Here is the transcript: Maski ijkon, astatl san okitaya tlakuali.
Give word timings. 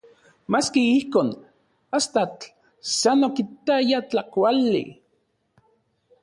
Maski 0.53 0.81
ijkon, 0.99 1.29
astatl 1.97 2.47
san 2.99 3.19
okitaya 3.27 3.99
tlakuali. 4.09 4.83